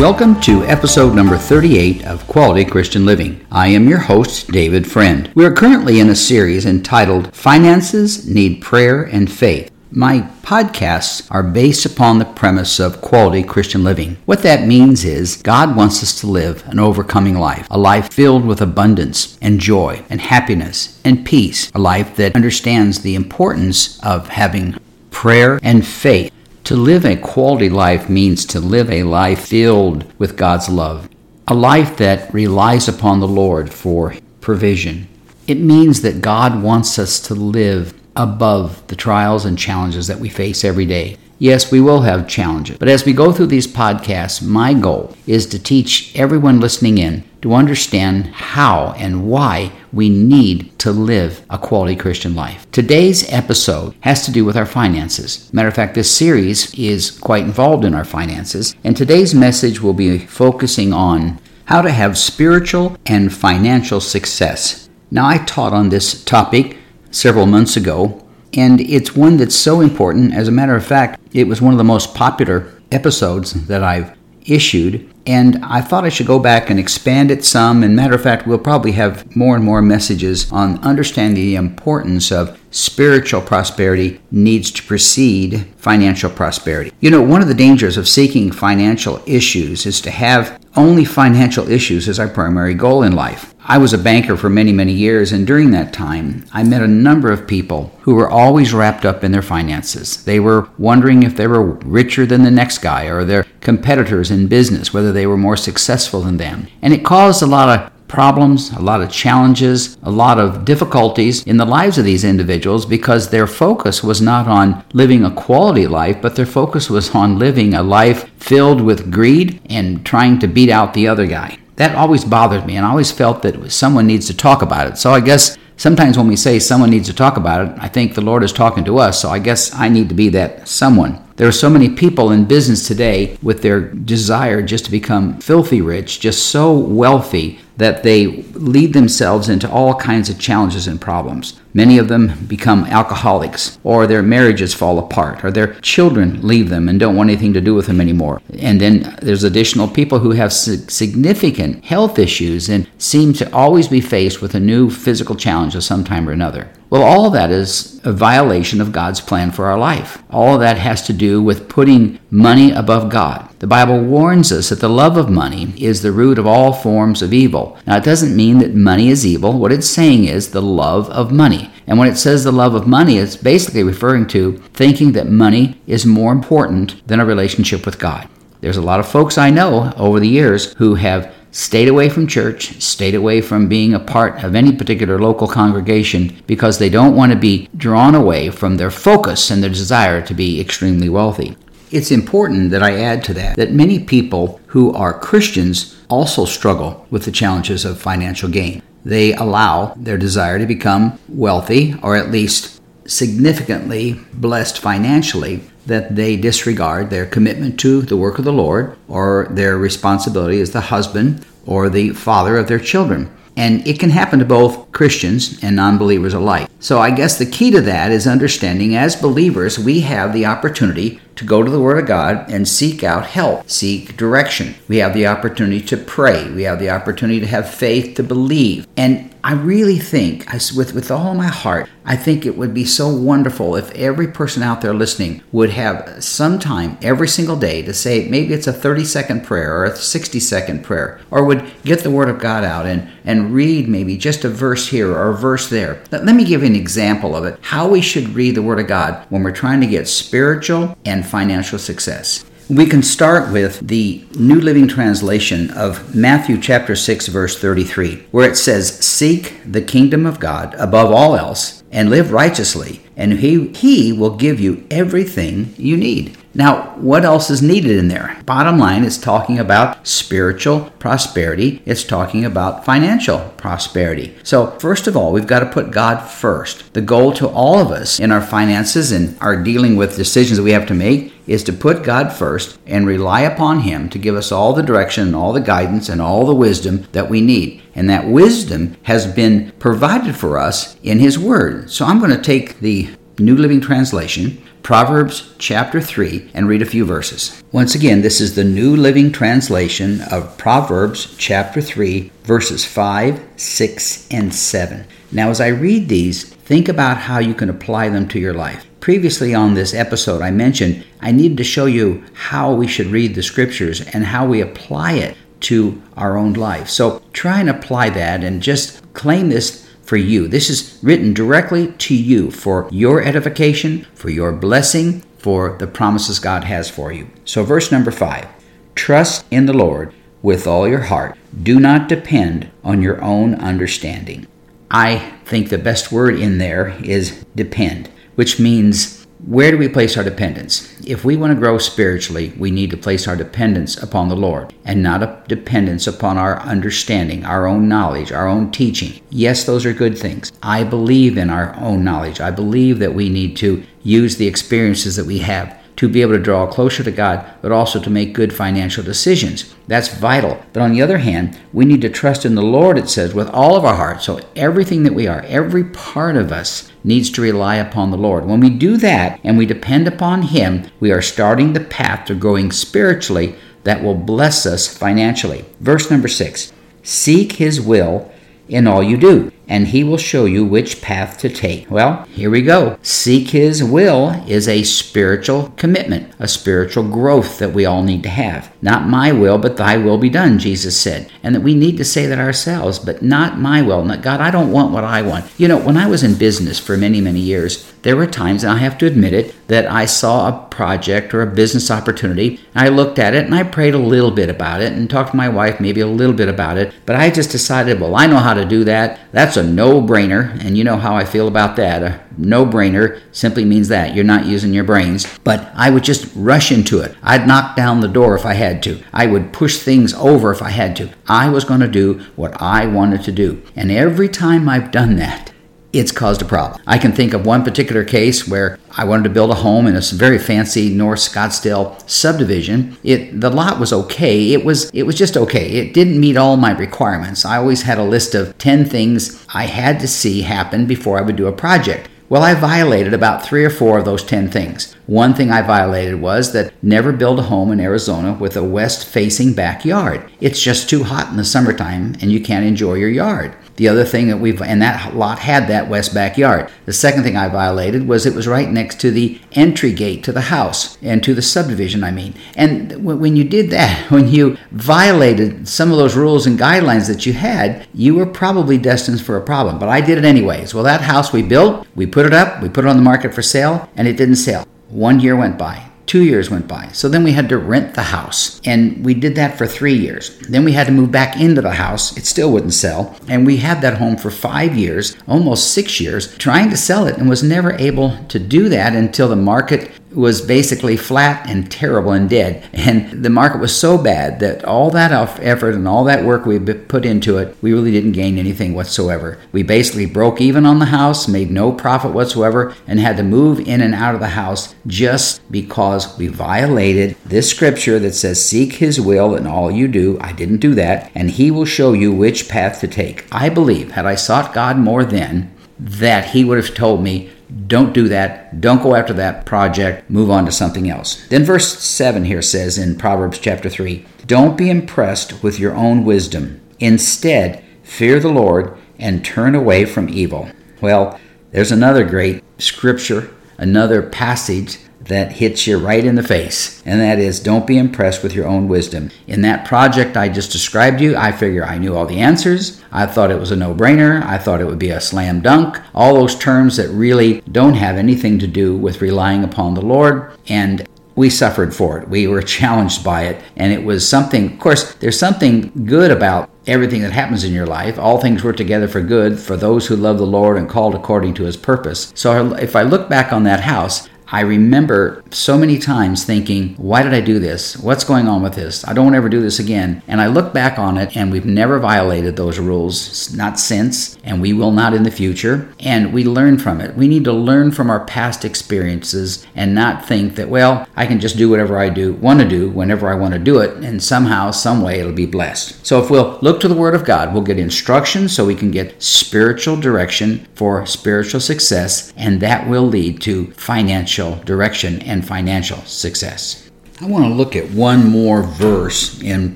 [0.00, 3.44] Welcome to episode number 38 of Quality Christian Living.
[3.52, 5.30] I am your host, David Friend.
[5.34, 9.70] We are currently in a series entitled Finances Need Prayer and Faith.
[9.90, 14.16] My podcasts are based upon the premise of quality Christian living.
[14.24, 18.46] What that means is God wants us to live an overcoming life, a life filled
[18.46, 24.28] with abundance and joy and happiness and peace, a life that understands the importance of
[24.28, 24.78] having
[25.10, 26.32] prayer and faith
[26.70, 31.08] to live a quality life means to live a life filled with God's love,
[31.48, 35.08] a life that relies upon the Lord for provision.
[35.48, 40.28] It means that God wants us to live above the trials and challenges that we
[40.28, 41.16] face every day.
[41.40, 42.78] Yes, we will have challenges.
[42.78, 47.24] But as we go through these podcasts, my goal is to teach everyone listening in
[47.42, 52.66] to understand how and why we need to live a quality Christian life.
[52.70, 55.52] Today's episode has to do with our finances.
[55.52, 59.94] Matter of fact, this series is quite involved in our finances, and today's message will
[59.94, 64.88] be focusing on how to have spiritual and financial success.
[65.10, 66.76] Now, I taught on this topic
[67.10, 70.34] several months ago and it's one that's so important.
[70.34, 74.16] As a matter of fact, it was one of the most popular episodes that I've
[74.46, 77.82] issued, and I thought I should go back and expand it some.
[77.82, 82.32] And matter of fact, we'll probably have more and more messages on understanding the importance
[82.32, 86.92] of spiritual prosperity needs to precede financial prosperity.
[87.00, 91.68] You know, one of the dangers of seeking financial issues is to have only financial
[91.68, 93.54] issues as our primary goal in life.
[93.70, 96.88] I was a banker for many, many years, and during that time, I met a
[96.88, 100.24] number of people who were always wrapped up in their finances.
[100.24, 104.48] They were wondering if they were richer than the next guy or their competitors in
[104.48, 106.66] business, whether they were more successful than them.
[106.82, 111.46] And it caused a lot of problems, a lot of challenges, a lot of difficulties
[111.46, 115.86] in the lives of these individuals because their focus was not on living a quality
[115.86, 120.48] life, but their focus was on living a life filled with greed and trying to
[120.48, 121.56] beat out the other guy.
[121.80, 124.98] That always bothered me, and I always felt that someone needs to talk about it.
[124.98, 128.12] So I guess sometimes when we say someone needs to talk about it, I think
[128.12, 129.22] the Lord is talking to us.
[129.22, 131.24] So I guess I need to be that someone.
[131.36, 135.80] There are so many people in business today with their desire just to become filthy
[135.80, 141.58] rich, just so wealthy that they lead themselves into all kinds of challenges and problems.
[141.72, 146.88] Many of them become alcoholics, or their marriages fall apart, or their children leave them
[146.88, 148.42] and don't want anything to do with them anymore.
[148.58, 154.00] And then there's additional people who have significant health issues and seem to always be
[154.00, 156.70] faced with a new physical challenge of some time or another.
[156.90, 160.24] Well, all of that is a violation of God's plan for our life.
[160.28, 163.48] All of that has to do with putting money above God.
[163.60, 167.22] The Bible warns us that the love of money is the root of all forms
[167.22, 167.78] of evil.
[167.86, 169.52] Now, it doesn't mean that money is evil.
[169.52, 171.59] What it's saying is the love of money.
[171.90, 175.80] And when it says the love of money, it's basically referring to thinking that money
[175.88, 178.28] is more important than a relationship with God.
[178.60, 182.28] There's a lot of folks I know over the years who have stayed away from
[182.28, 187.16] church, stayed away from being a part of any particular local congregation because they don't
[187.16, 191.56] want to be drawn away from their focus and their desire to be extremely wealthy.
[191.90, 197.04] It's important that I add to that that many people who are Christians also struggle
[197.10, 198.80] with the challenges of financial gain.
[199.04, 206.36] They allow their desire to become wealthy or at least significantly blessed financially that they
[206.36, 211.44] disregard their commitment to the work of the Lord or their responsibility as the husband
[211.66, 213.30] or the father of their children.
[213.60, 216.66] And it can happen to both Christians and non believers alike.
[216.78, 221.20] So I guess the key to that is understanding as believers, we have the opportunity
[221.36, 224.76] to go to the Word of God and seek out help, seek direction.
[224.88, 226.50] We have the opportunity to pray.
[226.50, 228.86] We have the opportunity to have faith to believe.
[228.96, 230.46] And I really think,
[230.76, 234.62] with, with all my heart, I think it would be so wonderful if every person
[234.62, 238.72] out there listening would have some time every single day to say, maybe it's a
[238.72, 242.64] 30 second prayer or a 60 second prayer, or would get the Word of God
[242.64, 246.02] out and, and read maybe just a verse here or a verse there.
[246.10, 248.80] Let, let me give you an example of it how we should read the Word
[248.80, 252.44] of God when we're trying to get spiritual and financial success.
[252.70, 258.48] We can start with the New Living Translation of Matthew chapter 6 verse 33, where
[258.48, 263.72] it says, "Seek the kingdom of God above all else and live righteously, and he
[263.74, 268.36] he will give you everything you need." Now, what else is needed in there?
[268.44, 271.80] Bottom line, it's talking about spiritual prosperity.
[271.86, 274.34] It's talking about financial prosperity.
[274.42, 276.92] So, first of all, we've got to put God first.
[276.92, 280.64] The goal to all of us in our finances and our dealing with decisions that
[280.64, 284.36] we have to make is to put God first and rely upon Him to give
[284.36, 287.82] us all the direction and all the guidance and all the wisdom that we need.
[287.92, 291.90] And that wisdom has been provided for us in His Word.
[291.90, 293.10] So I'm going to take the
[293.40, 297.60] New Living Translation Proverbs chapter 3 and read a few verses.
[297.72, 304.28] Once again, this is the New Living Translation of Proverbs chapter 3, verses 5, 6,
[304.30, 305.04] and 7.
[305.32, 308.86] Now, as I read these, think about how you can apply them to your life.
[309.00, 313.34] Previously on this episode, I mentioned I needed to show you how we should read
[313.34, 316.88] the scriptures and how we apply it to our own life.
[316.90, 320.48] So try and apply that and just claim this for you.
[320.48, 326.38] This is written directly to you for your edification, for your blessing, for the promises
[326.38, 327.30] God has for you.
[327.44, 328.48] So, verse number five
[328.94, 330.12] Trust in the Lord
[330.42, 331.38] with all your heart.
[331.62, 334.46] Do not depend on your own understanding.
[334.90, 338.10] I think the best word in there is depend,
[338.40, 340.98] which means where do we place our dependence?
[341.06, 344.72] If we want to grow spiritually, we need to place our dependence upon the Lord
[344.86, 349.20] and not a dependence upon our understanding, our own knowledge, our own teaching.
[349.28, 350.52] Yes, those are good things.
[350.62, 352.40] I believe in our own knowledge.
[352.40, 356.32] I believe that we need to use the experiences that we have to be able
[356.32, 359.74] to draw closer to God, but also to make good financial decisions.
[359.86, 360.58] That's vital.
[360.72, 363.50] But on the other hand, we need to trust in the Lord, it says, with
[363.50, 364.22] all of our heart.
[364.22, 368.46] So everything that we are, every part of us needs to rely upon the Lord.
[368.46, 372.34] When we do that and we depend upon Him, we are starting the path to
[372.34, 375.66] growing spiritually that will bless us financially.
[375.80, 378.32] Verse number six Seek His will
[378.70, 381.88] in all you do and he will show you which path to take.
[381.88, 382.98] Well, here we go.
[383.02, 388.28] Seek his will is a spiritual commitment, a spiritual growth that we all need to
[388.28, 388.74] have.
[388.82, 391.30] Not my will, but thy will be done, Jesus said.
[391.44, 394.04] And that we need to say that ourselves, but not my will.
[394.04, 395.46] Not God, I don't want what I want.
[395.56, 398.72] You know, when I was in business for many, many years, there were times, and
[398.72, 402.58] I have to admit it, that I saw a project or a business opportunity.
[402.74, 405.36] I looked at it and I prayed a little bit about it and talked to
[405.36, 406.92] my wife maybe a little bit about it.
[407.06, 409.20] But I just decided, well, I know how to do that.
[409.30, 410.58] That's a no brainer.
[410.64, 412.02] And you know how I feel about that.
[412.02, 415.26] A no brainer simply means that you're not using your brains.
[415.44, 417.16] But I would just rush into it.
[417.22, 419.00] I'd knock down the door if I had to.
[419.12, 421.10] I would push things over if I had to.
[421.28, 423.62] I was going to do what I wanted to do.
[423.76, 425.52] And every time I've done that,
[425.92, 426.80] it's caused a problem.
[426.86, 429.96] I can think of one particular case where I wanted to build a home in
[429.96, 432.96] a very fancy North Scottsdale subdivision.
[433.02, 434.52] It the lot was okay.
[434.52, 435.70] It was it was just okay.
[435.72, 437.44] It didn't meet all my requirements.
[437.44, 441.22] I always had a list of 10 things I had to see happen before I
[441.22, 442.08] would do a project.
[442.28, 444.94] Well, I violated about 3 or 4 of those 10 things.
[445.06, 449.04] One thing I violated was that never build a home in Arizona with a west
[449.04, 450.30] facing backyard.
[450.40, 453.56] It's just too hot in the summertime and you can't enjoy your yard.
[453.80, 456.70] The other thing that we've, and that lot had that west backyard.
[456.84, 460.32] The second thing I violated was it was right next to the entry gate to
[460.32, 462.34] the house and to the subdivision, I mean.
[462.54, 467.24] And when you did that, when you violated some of those rules and guidelines that
[467.24, 469.78] you had, you were probably destined for a problem.
[469.78, 470.74] But I did it anyways.
[470.74, 473.32] Well, that house we built, we put it up, we put it on the market
[473.32, 474.66] for sale, and it didn't sell.
[474.90, 475.89] One year went by.
[476.10, 476.88] Two years went by.
[476.88, 478.60] So then we had to rent the house.
[478.64, 480.36] And we did that for three years.
[480.40, 482.16] Then we had to move back into the house.
[482.16, 483.14] It still wouldn't sell.
[483.28, 487.16] And we had that home for five years, almost six years, trying to sell it
[487.16, 492.12] and was never able to do that until the market was basically flat and terrible
[492.12, 492.68] and dead.
[492.72, 496.58] And the market was so bad that all that effort and all that work we
[496.58, 499.38] put into it, we really didn't gain anything whatsoever.
[499.52, 503.60] We basically broke even on the house, made no profit whatsoever, and had to move
[503.60, 508.74] in and out of the house just because we violated this scripture that says, Seek
[508.74, 510.18] his will in all you do.
[510.20, 513.26] I didn't do that, and he will show you which path to take.
[513.32, 517.30] I believe, had I sought God more then, that he would have told me
[517.66, 518.60] don't do that.
[518.60, 520.08] Don't go after that project.
[520.08, 521.26] Move on to something else.
[521.28, 526.04] Then verse 7 here says in Proverbs chapter 3 Don't be impressed with your own
[526.04, 526.60] wisdom.
[526.78, 530.50] Instead, fear the Lord and turn away from evil.
[530.80, 531.18] Well,
[531.50, 537.18] there's another great scripture, another passage that hits you right in the face, and that
[537.18, 539.10] is don't be impressed with your own wisdom.
[539.26, 542.82] In that project I just described you, I figure I knew all the answers.
[542.92, 544.22] I thought it was a no brainer.
[544.22, 545.78] I thought it would be a slam dunk.
[545.94, 550.32] All those terms that really don't have anything to do with relying upon the Lord.
[550.48, 552.08] And we suffered for it.
[552.08, 553.42] We were challenged by it.
[553.56, 557.66] And it was something, of course, there's something good about everything that happens in your
[557.66, 557.98] life.
[557.98, 561.34] All things work together for good for those who love the Lord and called according
[561.34, 562.12] to his purpose.
[562.14, 567.02] So if I look back on that house, I remember so many times thinking, why
[567.02, 567.76] did I do this?
[567.76, 568.86] What's going on with this?
[568.86, 570.04] I don't ever do this again.
[570.06, 574.40] And I look back on it, and we've never violated those rules, not since, and
[574.40, 575.72] we will not in the future.
[575.80, 576.94] And we learn from it.
[576.94, 581.18] We need to learn from our past experiences and not think that, well, I can
[581.18, 584.00] just do whatever I do want to do whenever I want to do it, and
[584.00, 585.84] somehow, some way, it'll be blessed.
[585.84, 588.70] So if we'll look to the Word of God, we'll get instruction so we can
[588.70, 595.26] get spiritual direction for spiritual success, and that will lead to financial financial direction and
[595.26, 596.70] financial success.
[597.00, 599.54] I want to look at one more verse in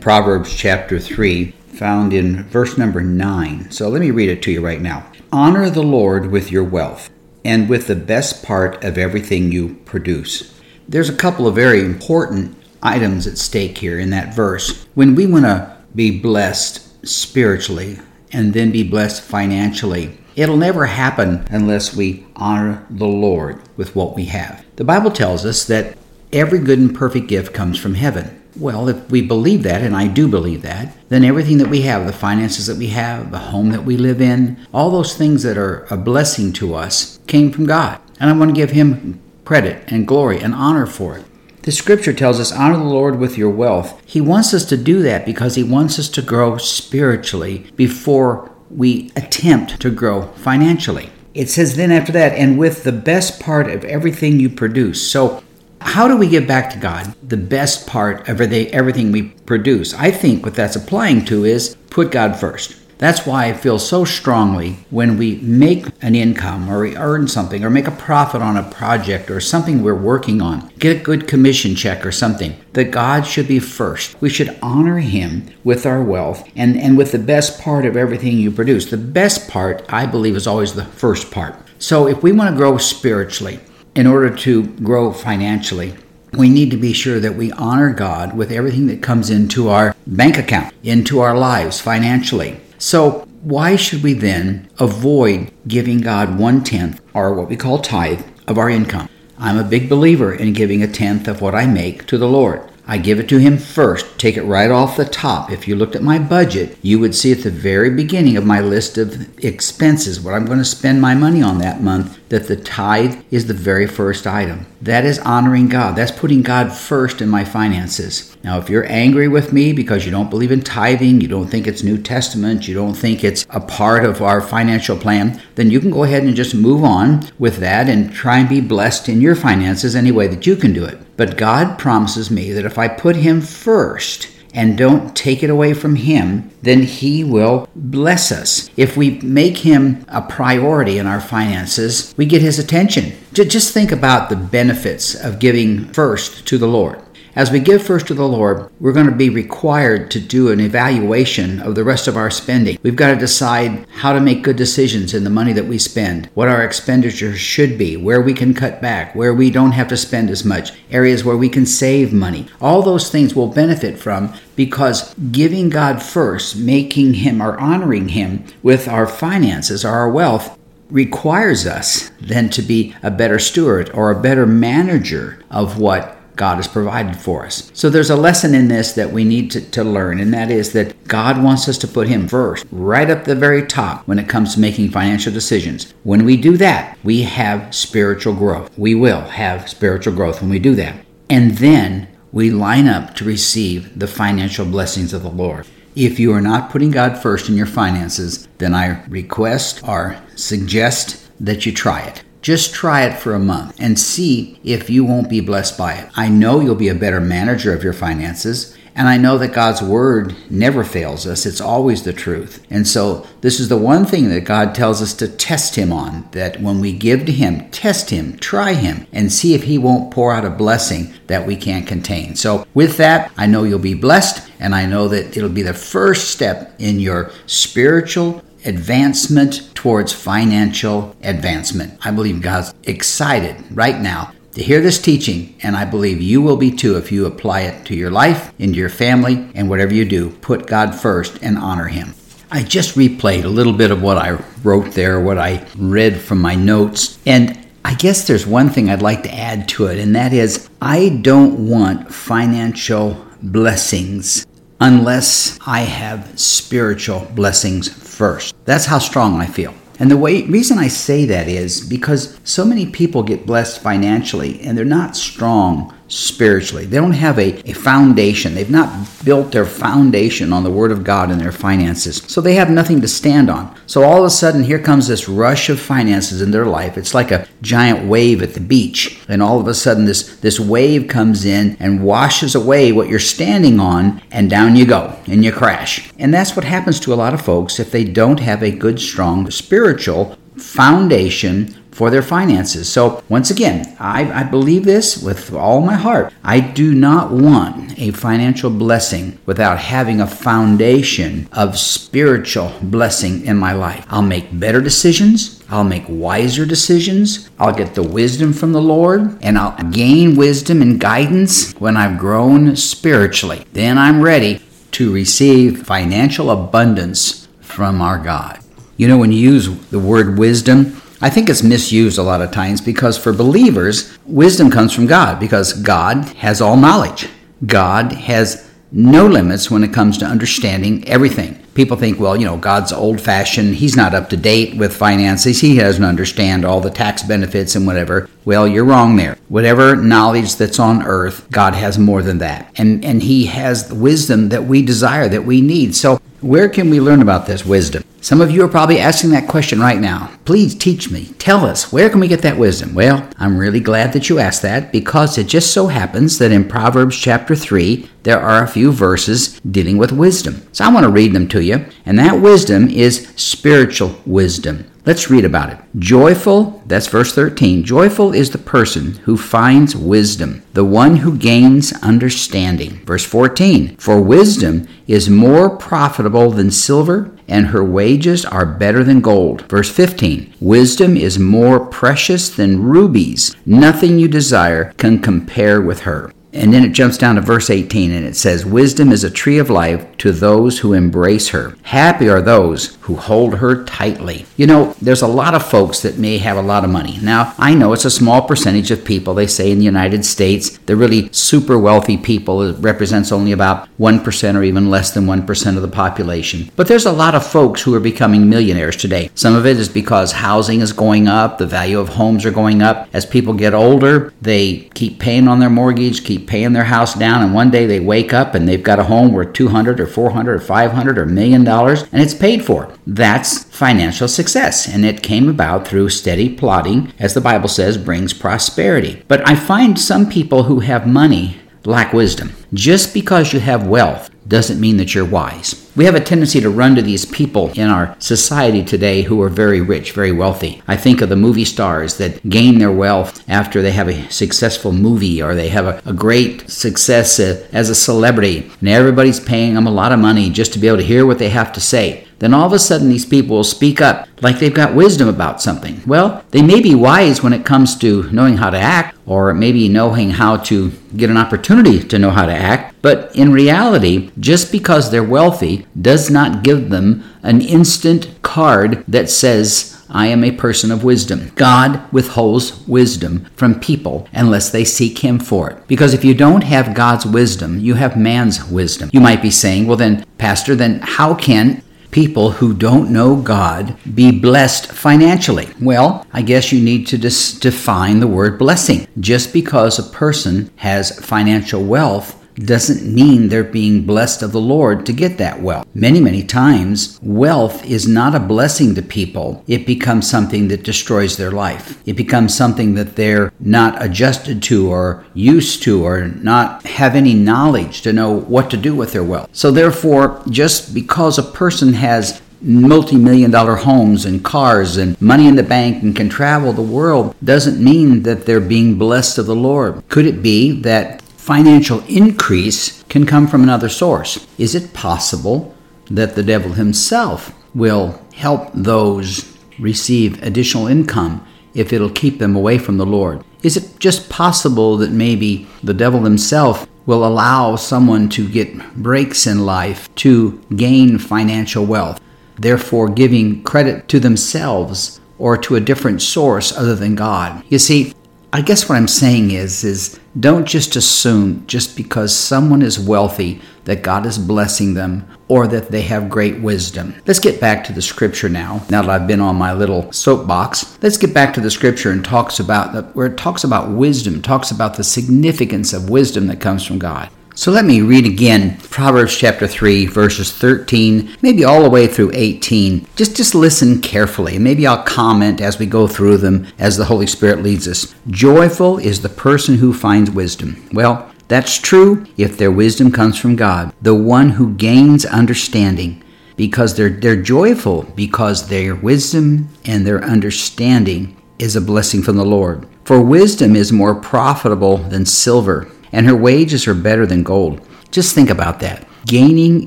[0.00, 3.70] Proverbs chapter 3, found in verse number 9.
[3.70, 5.06] So let me read it to you right now.
[5.30, 7.10] Honor the Lord with your wealth
[7.44, 10.58] and with the best part of everything you produce.
[10.88, 14.86] There's a couple of very important items at stake here in that verse.
[14.94, 17.98] When we want to be blessed spiritually
[18.32, 24.14] and then be blessed financially, it'll never happen unless we honor the Lord with what
[24.14, 24.64] we have.
[24.76, 25.96] The Bible tells us that
[26.32, 28.40] every good and perfect gift comes from heaven.
[28.56, 32.06] Well, if we believe that, and I do believe that, then everything that we have,
[32.06, 35.58] the finances that we have, the home that we live in, all those things that
[35.58, 38.00] are a blessing to us came from God.
[38.20, 41.24] And I want to give Him credit and glory and honor for it.
[41.62, 44.00] The scripture tells us, honor the Lord with your wealth.
[44.04, 49.10] He wants us to do that because He wants us to grow spiritually before we
[49.16, 51.10] attempt to grow financially.
[51.32, 55.10] It says then after that, and with the best part of everything you produce.
[55.10, 55.42] So,
[55.80, 59.92] how do we give back to God the best part of everything we produce?
[59.94, 62.76] I think what that's applying to is put God first.
[63.04, 67.62] That's why I feel so strongly when we make an income or we earn something
[67.62, 71.28] or make a profit on a project or something we're working on, get a good
[71.28, 74.18] commission check or something, that God should be first.
[74.22, 78.38] We should honor Him with our wealth and, and with the best part of everything
[78.38, 78.86] you produce.
[78.86, 81.56] The best part, I believe, is always the first part.
[81.78, 83.60] So if we want to grow spiritually,
[83.94, 85.94] in order to grow financially,
[86.32, 89.94] we need to be sure that we honor God with everything that comes into our
[90.06, 92.60] bank account, into our lives financially.
[92.78, 98.24] So, why should we then avoid giving God one tenth, or what we call tithe,
[98.46, 99.08] of our income?
[99.38, 102.62] I'm a big believer in giving a tenth of what I make to the Lord.
[102.86, 105.50] I give it to him first, take it right off the top.
[105.50, 108.60] If you looked at my budget, you would see at the very beginning of my
[108.60, 112.56] list of expenses, what I'm going to spend my money on that month, that the
[112.56, 114.66] tithe is the very first item.
[114.82, 115.96] That is honoring God.
[115.96, 118.36] That's putting God first in my finances.
[118.44, 121.66] Now, if you're angry with me because you don't believe in tithing, you don't think
[121.66, 125.80] it's New Testament, you don't think it's a part of our financial plan, then you
[125.80, 129.22] can go ahead and just move on with that and try and be blessed in
[129.22, 130.98] your finances any way that you can do it.
[131.16, 135.74] But God promises me that if I put Him first, and don't take it away
[135.74, 138.70] from Him, then He will bless us.
[138.76, 143.12] If we make Him a priority in our finances, we get His attention.
[143.32, 147.00] Just think about the benefits of giving first to the Lord.
[147.36, 150.60] As we give first to the Lord, we're going to be required to do an
[150.60, 152.78] evaluation of the rest of our spending.
[152.84, 156.26] We've got to decide how to make good decisions in the money that we spend,
[156.34, 159.96] what our expenditures should be, where we can cut back, where we don't have to
[159.96, 162.46] spend as much, areas where we can save money.
[162.60, 168.44] All those things will benefit from because giving God first, making Him or honoring Him
[168.62, 170.56] with our finances or our wealth
[170.88, 176.56] requires us then to be a better steward or a better manager of what God
[176.56, 177.70] has provided for us.
[177.74, 180.72] So there's a lesson in this that we need to, to learn, and that is
[180.72, 184.28] that God wants us to put Him first, right up the very top when it
[184.28, 185.92] comes to making financial decisions.
[186.02, 188.76] When we do that, we have spiritual growth.
[188.76, 190.96] We will have spiritual growth when we do that.
[191.30, 195.66] And then we line up to receive the financial blessings of the Lord.
[195.94, 201.30] If you are not putting God first in your finances, then I request or suggest
[201.38, 202.24] that you try it.
[202.44, 206.10] Just try it for a month and see if you won't be blessed by it.
[206.14, 208.76] I know you'll be a better manager of your finances.
[208.94, 211.46] And I know that God's word never fails us.
[211.46, 212.62] It's always the truth.
[212.68, 216.28] And so this is the one thing that God tells us to test him on
[216.32, 220.12] that when we give to him, test him, try him, and see if he won't
[220.12, 222.36] pour out a blessing that we can't contain.
[222.36, 225.72] So with that, I know you'll be blessed and I know that it'll be the
[225.72, 231.98] first step in your spiritual advancement towards financial advancement.
[232.04, 236.56] I believe God's excited right now to hear this teaching, and I believe you will
[236.56, 240.04] be too if you apply it to your life, into your family, and whatever you
[240.04, 240.30] do.
[240.30, 242.14] Put God first and honor Him.
[242.50, 246.40] I just replayed a little bit of what I wrote there, what I read from
[246.40, 250.14] my notes, and I guess there's one thing I'd like to add to it, and
[250.14, 254.46] that is I don't want financial blessings
[254.80, 258.54] unless I have spiritual blessings first.
[258.64, 259.74] That's how strong I feel.
[259.98, 264.60] And the way, reason I say that is because so many people get blessed financially
[264.60, 266.86] and they're not strong spiritually.
[266.86, 268.54] They don't have a, a foundation.
[268.54, 272.22] They've not built their foundation on the Word of God in their finances.
[272.28, 273.76] So they have nothing to stand on.
[273.86, 276.96] So all of a sudden, here comes this rush of finances in their life.
[276.96, 279.20] It's like a giant wave at the beach.
[279.28, 283.18] And all of a sudden, this, this wave comes in and washes away what you're
[283.18, 286.12] standing on, and down you go, and you crash.
[286.18, 289.00] And that's what happens to a lot of folks if they don't have a good,
[289.00, 292.90] strong spiritual foundation for their finances.
[292.90, 296.34] So, once again, I, I, believe this with all my heart.
[296.42, 303.56] I do not want a financial blessing without having a foundation of spiritual blessing in
[303.56, 304.04] my life.
[304.08, 305.62] I'll make better decisions.
[305.70, 307.48] I'll make wiser decisions.
[307.60, 312.18] I'll get the wisdom from the Lord, and I'll gain wisdom and guidance when I've
[312.18, 313.64] grown spiritually.
[313.72, 314.60] Then I'm ready
[314.92, 318.58] to receive financial abundance from our God.
[318.96, 322.50] You know, when you use the word wisdom, I think it's misused a lot of
[322.50, 327.30] times because for believers, wisdom comes from God because God has all knowledge.
[327.64, 331.58] God has no limits when it comes to understanding everything.
[331.72, 333.76] People think, well, you know, God's old fashioned.
[333.76, 335.62] He's not up to date with finances.
[335.62, 338.28] He doesn't understand all the tax benefits and whatever.
[338.44, 339.38] Well, you're wrong there.
[339.48, 342.70] Whatever knowledge that's on earth, God has more than that.
[342.76, 345.96] And, and He has the wisdom that we desire, that we need.
[345.96, 348.04] So, where can we learn about this wisdom?
[348.20, 350.30] Some of you are probably asking that question right now.
[350.44, 351.26] Please teach me.
[351.38, 352.94] Tell us, where can we get that wisdom?
[352.94, 356.68] Well, I'm really glad that you asked that because it just so happens that in
[356.68, 360.66] Proverbs chapter 3, there are a few verses dealing with wisdom.
[360.72, 361.86] So I want to read them to you.
[362.04, 364.84] And that wisdom is spiritual wisdom.
[365.06, 365.78] Let's read about it.
[365.98, 367.84] Joyful, that's verse 13.
[367.84, 373.04] Joyful is the person who finds wisdom, the one who gains understanding.
[373.04, 373.96] Verse 14.
[373.96, 379.68] For wisdom is more profitable than silver, and her wages are better than gold.
[379.68, 380.54] Verse 15.
[380.58, 383.54] Wisdom is more precious than rubies.
[383.66, 386.32] Nothing you desire can compare with her.
[386.54, 389.58] And then it jumps down to verse 18 and it says, Wisdom is a tree
[389.58, 391.74] of life to those who embrace her.
[391.82, 394.46] Happy are those who hold her tightly.
[394.56, 397.18] You know, there's a lot of folks that may have a lot of money.
[397.20, 399.34] Now, I know it's a small percentage of people.
[399.34, 403.88] They say in the United States, the really super wealthy people it represents only about
[403.98, 406.70] 1% or even less than 1% of the population.
[406.76, 409.30] But there's a lot of folks who are becoming millionaires today.
[409.34, 412.80] Some of it is because housing is going up, the value of homes are going
[412.80, 413.08] up.
[413.12, 417.42] As people get older, they keep paying on their mortgage, keep paying their house down,
[417.42, 420.54] and one day they wake up and they've got a home worth 200 or 400
[420.54, 422.92] or 500 or million dollars, and it's paid for.
[423.06, 428.32] That's financial success, and it came about through steady plodding, as the Bible says, brings
[428.32, 429.22] prosperity.
[429.28, 432.52] But I find some people who have money lack wisdom.
[432.72, 435.90] Just because you have wealth doesn't mean that you're wise.
[435.96, 439.48] We have a tendency to run to these people in our society today who are
[439.48, 440.82] very rich, very wealthy.
[440.88, 444.92] I think of the movie stars that gain their wealth after they have a successful
[444.92, 449.86] movie or they have a, a great success as a celebrity, and everybody's paying them
[449.86, 452.26] a lot of money just to be able to hear what they have to say
[452.44, 455.62] then all of a sudden these people will speak up like they've got wisdom about
[455.62, 456.02] something.
[456.06, 459.88] Well, they may be wise when it comes to knowing how to act, or maybe
[459.88, 464.72] knowing how to get an opportunity to know how to act, but in reality, just
[464.72, 470.52] because they're wealthy does not give them an instant card that says, I am a
[470.52, 471.52] person of wisdom.
[471.54, 475.86] God withholds wisdom from people unless they seek Him for it.
[475.86, 479.10] Because if you don't have God's wisdom, you have man's wisdom.
[479.12, 483.98] You might be saying, well, then, Pastor, then how can people who don't know God
[484.14, 485.68] be blessed financially?
[485.78, 489.06] Well, I guess you need to dis- define the word blessing.
[489.20, 495.06] Just because a person has financial wealth doesn't mean they're being blessed of the Lord
[495.06, 495.86] to get that wealth.
[495.94, 499.62] Many, many times, wealth is not a blessing to people.
[499.66, 502.00] It becomes something that destroys their life.
[502.06, 507.34] It becomes something that they're not adjusted to or used to or not have any
[507.34, 509.48] knowledge to know what to do with their wealth.
[509.52, 515.46] So, therefore, just because a person has multi million dollar homes and cars and money
[515.46, 519.46] in the bank and can travel the world doesn't mean that they're being blessed of
[519.46, 520.02] the Lord.
[520.08, 524.46] Could it be that financial increase can come from another source.
[524.56, 525.74] Is it possible
[526.06, 532.78] that the devil himself will help those receive additional income if it'll keep them away
[532.78, 533.44] from the Lord?
[533.62, 539.46] Is it just possible that maybe the devil himself will allow someone to get breaks
[539.46, 542.22] in life to gain financial wealth,
[542.54, 547.62] therefore giving credit to themselves or to a different source other than God?
[547.68, 548.14] You see,
[548.54, 553.60] I guess what I'm saying is is don't just assume just because someone is wealthy
[553.82, 557.16] that God is blessing them or that they have great wisdom.
[557.26, 558.80] Let's get back to the scripture now.
[558.90, 562.24] Now that I've been on my little soapbox, let's get back to the scripture and
[562.24, 566.86] talks about where it talks about wisdom, talks about the significance of wisdom that comes
[566.86, 567.30] from God.
[567.56, 572.32] So let me read again Proverbs chapter 3 verses 13, maybe all the way through
[572.34, 573.06] 18.
[573.14, 574.58] Just just listen carefully.
[574.58, 578.12] Maybe I'll comment as we go through them as the Holy Spirit leads us.
[578.28, 580.84] Joyful is the person who finds wisdom.
[580.92, 586.24] Well, that's true if their wisdom comes from God, the one who gains understanding
[586.56, 592.44] because they're they're joyful because their wisdom and their understanding is a blessing from the
[592.44, 592.88] Lord.
[593.04, 597.86] For wisdom is more profitable than silver, and her wages are better than gold.
[598.10, 599.06] Just think about that.
[599.26, 599.86] Gaining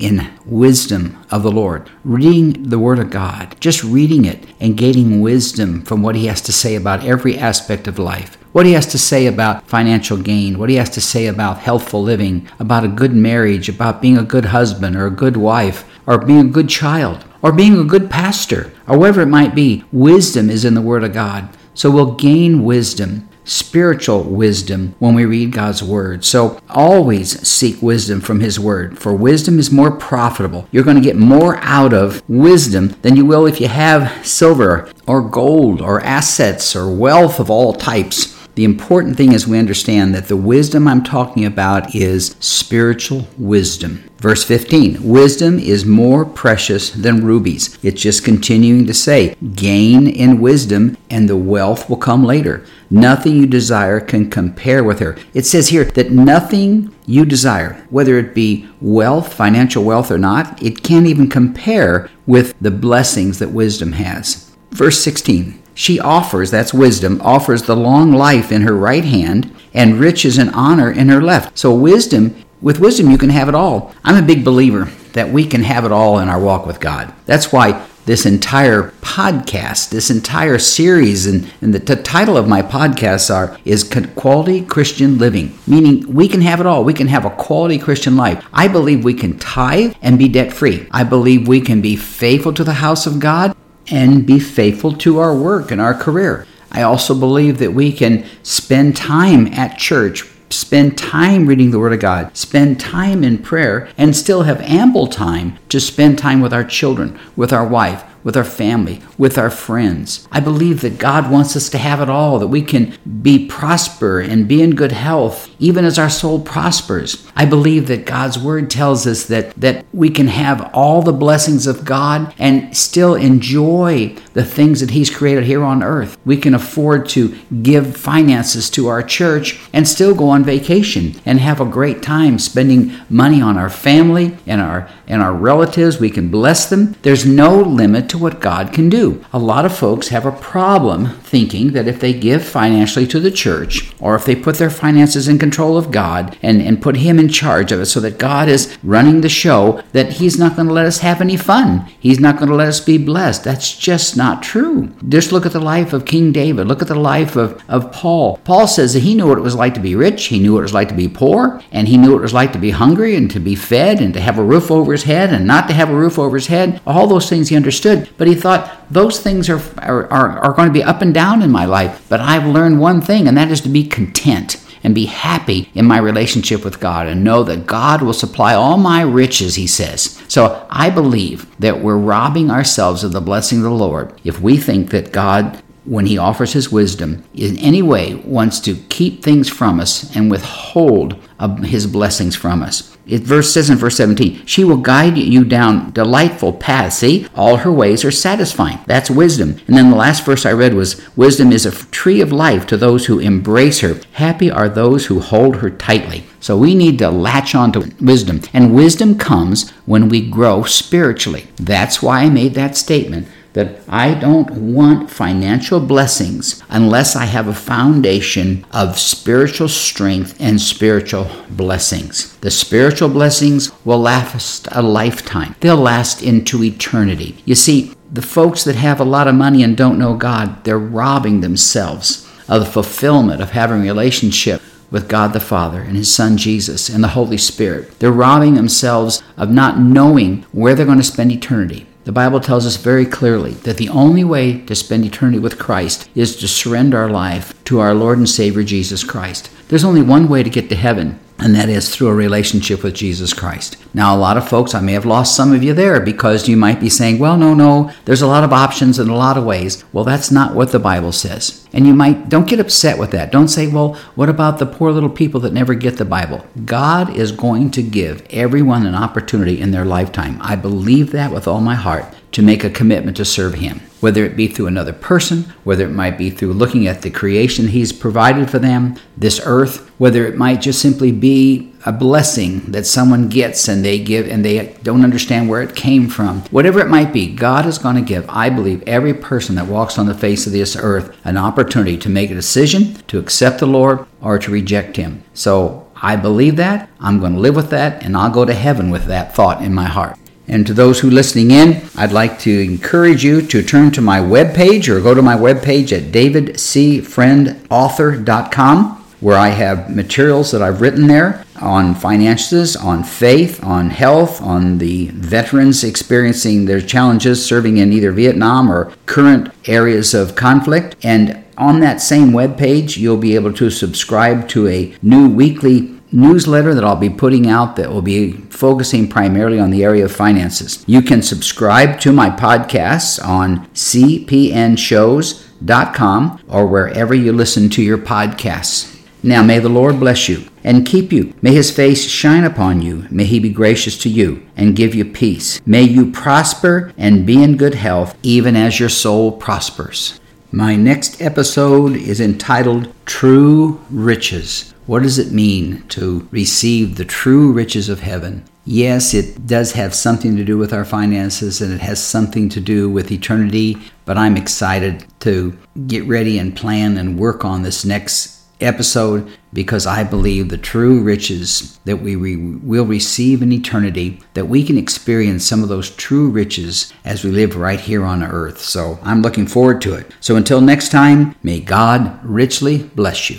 [0.00, 5.20] in wisdom of the Lord, reading the Word of God, just reading it and gaining
[5.20, 8.36] wisdom from what He has to say about every aspect of life.
[8.52, 12.02] What he has to say about financial gain, what he has to say about healthful
[12.02, 16.18] living, about a good marriage, about being a good husband or a good wife, or
[16.18, 19.84] being a good child, or being a good pastor, or whatever it might be.
[19.92, 21.50] Wisdom is in the Word of God.
[21.74, 26.24] So we'll gain wisdom, spiritual wisdom, when we read God's Word.
[26.24, 30.68] So always seek wisdom from His Word, for wisdom is more profitable.
[30.70, 34.90] You're going to get more out of wisdom than you will if you have silver
[35.06, 38.38] or gold or assets or wealth of all types.
[38.58, 44.02] The important thing is we understand that the wisdom I'm talking about is spiritual wisdom.
[44.18, 47.78] Verse 15 Wisdom is more precious than rubies.
[47.84, 52.66] It's just continuing to say, gain in wisdom, and the wealth will come later.
[52.90, 55.16] Nothing you desire can compare with her.
[55.34, 60.62] It says here that nothing you desire, whether it be wealth, financial wealth or not,
[60.62, 64.50] it can't even compare with the blessings that wisdom has.
[64.70, 70.00] Verse 16 she offers, that's wisdom, offers the long life in her right hand and
[70.00, 71.56] riches and honor in her left.
[71.56, 73.94] So, wisdom, with wisdom, you can have it all.
[74.02, 77.14] I'm a big believer that we can have it all in our walk with God.
[77.26, 82.62] That's why this entire podcast, this entire series, and, and the, the, title of my
[82.62, 83.84] podcasts are is
[84.16, 86.84] Quality Christian Living, meaning we can have it all.
[86.84, 88.42] We can have a quality Christian life.
[88.50, 90.88] I believe we can tithe and be debt free.
[90.90, 93.54] I believe we can be faithful to the house of God
[93.88, 96.46] and be faithful to our work and our career.
[96.72, 101.92] I also believe that we can spend time at church, spend time reading the Word
[101.92, 106.52] of God, spend time in prayer, and still have ample time to spend time with
[106.52, 110.26] our children, with our wife, with our family, with our friends.
[110.30, 114.20] I believe that God wants us to have it all, that we can be prosper
[114.20, 117.26] and be in good health, even as our soul prospers.
[117.36, 121.66] I believe that God's word tells us that, that we can have all the blessings
[121.66, 126.18] of God and still enjoy the things that He's created here on earth.
[126.24, 131.40] We can afford to give finances to our church and still go on vacation and
[131.40, 135.98] have a great time spending money on our family and our and our relatives.
[135.98, 136.94] We can bless them.
[137.02, 139.24] There's no limit to what God can do.
[139.32, 143.30] A lot of folks have a problem thinking that if they give financially to the
[143.30, 147.18] church or if they put their finances in control of God and, and put Him
[147.18, 150.68] in charge of it so that God is running the show, that He's not going
[150.68, 151.86] to let us have any fun.
[152.00, 153.44] He's not going to let us be blessed.
[153.44, 154.88] That's just not true.
[155.08, 156.66] Just look at the life of King David.
[156.66, 158.38] Look at the life of, of Paul.
[158.44, 160.60] Paul says that he knew what it was like to be rich, he knew what
[160.60, 162.70] it was like to be poor, and he knew what it was like to be
[162.70, 165.68] hungry and to be fed and to have a roof over his head and not
[165.68, 166.80] to have a roof over his head.
[166.86, 168.08] All those things he understood.
[168.16, 171.17] But he thought, those things are, are, are, are going to be up and down
[171.18, 172.06] in my life.
[172.08, 175.84] But I've learned one thing, and that is to be content and be happy in
[175.84, 180.22] my relationship with God and know that God will supply all my riches, he says.
[180.28, 184.56] So I believe that we're robbing ourselves of the blessing of the Lord if we
[184.56, 189.48] think that God when he offers his wisdom, in any way wants to keep things
[189.48, 191.16] from us and withhold
[191.64, 192.97] his blessings from us.
[193.08, 196.98] It verse says in verse 17, she will guide you down delightful paths.
[196.98, 198.78] See, all her ways are satisfying.
[198.86, 199.60] That's wisdom.
[199.66, 202.76] And then the last verse I read was, wisdom is a tree of life to
[202.76, 203.98] those who embrace her.
[204.12, 206.24] Happy are those who hold her tightly.
[206.40, 208.42] So we need to latch on to wisdom.
[208.52, 211.48] And wisdom comes when we grow spiritually.
[211.56, 213.26] That's why I made that statement
[213.58, 220.60] that I don't want financial blessings unless I have a foundation of spiritual strength and
[220.60, 222.36] spiritual blessings.
[222.36, 227.42] The spiritual blessings will last a lifetime, they'll last into eternity.
[227.44, 230.78] You see, the folks that have a lot of money and don't know God, they're
[230.78, 236.14] robbing themselves of the fulfillment of having a relationship with God the Father and His
[236.14, 237.98] Son Jesus and the Holy Spirit.
[237.98, 241.87] They're robbing themselves of not knowing where they're going to spend eternity.
[242.08, 246.08] The Bible tells us very clearly that the only way to spend eternity with Christ
[246.14, 249.50] is to surrender our life to our Lord and Savior Jesus Christ.
[249.68, 252.94] There's only one way to get to heaven, and that is through a relationship with
[252.94, 253.76] Jesus Christ.
[253.94, 256.56] Now, a lot of folks, I may have lost some of you there because you
[256.56, 259.44] might be saying, well, no, no, there's a lot of options and a lot of
[259.44, 259.84] ways.
[259.92, 261.66] Well, that's not what the Bible says.
[261.72, 263.30] And you might, don't get upset with that.
[263.30, 266.44] Don't say, well, what about the poor little people that never get the Bible?
[266.64, 270.38] God is going to give everyone an opportunity in their lifetime.
[270.40, 274.24] I believe that with all my heart to make a commitment to serve Him, whether
[274.24, 277.92] it be through another person, whether it might be through looking at the creation He's
[277.92, 283.28] provided for them, this earth, whether it might just simply be a blessing that someone
[283.28, 286.42] gets and they give and they don't understand where it came from.
[286.50, 289.98] Whatever it might be, God is going to give, I believe, every person that walks
[289.98, 293.66] on the face of this earth an opportunity to make a decision to accept the
[293.66, 295.22] Lord or to reject Him.
[295.34, 296.88] So I believe that.
[297.00, 299.74] I'm going to live with that, and I'll go to heaven with that thought in
[299.74, 300.16] my heart.
[300.48, 304.00] And to those who are listening in, I'd like to encourage you to turn to
[304.00, 310.80] my webpage or go to my webpage at davidcfriendauthor.com where I have materials that I've
[310.80, 317.78] written there on finances, on faith, on health, on the veterans experiencing their challenges serving
[317.78, 320.94] in either Vietnam or current areas of conflict.
[321.02, 325.97] And on that same web page, you'll be able to subscribe to a new weekly
[326.12, 330.12] newsletter that I'll be putting out that will be focusing primarily on the area of
[330.12, 330.84] finances.
[330.86, 338.94] You can subscribe to my podcasts on cpnshows.com or wherever you listen to your podcasts.
[339.22, 341.34] Now may the Lord bless you and keep you.
[341.42, 343.06] May his face shine upon you.
[343.10, 345.60] May he be gracious to you and give you peace.
[345.66, 350.20] May you prosper and be in good health, even as your soul prospers.
[350.52, 354.72] My next episode is entitled True Riches.
[354.88, 358.44] What does it mean to receive the true riches of heaven?
[358.64, 362.58] Yes, it does have something to do with our finances and it has something to
[362.58, 367.84] do with eternity, but I'm excited to get ready and plan and work on this
[367.84, 374.22] next episode because I believe the true riches that we re- will receive in eternity,
[374.32, 378.22] that we can experience some of those true riches as we live right here on
[378.22, 378.60] earth.
[378.60, 380.14] So I'm looking forward to it.
[380.20, 383.36] So until next time, may God richly bless you.